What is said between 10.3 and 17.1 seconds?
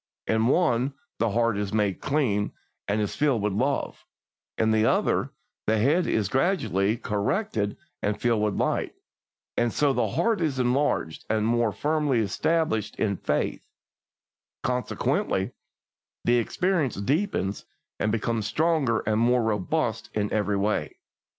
is enlarged and more firmly established in faith; consequently, the experience